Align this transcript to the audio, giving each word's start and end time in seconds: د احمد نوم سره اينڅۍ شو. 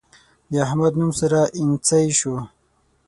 د 0.51 0.53
احمد 0.65 0.93
نوم 0.99 1.11
سره 1.19 1.39
اينڅۍ 1.57 2.05
شو. 2.19 2.35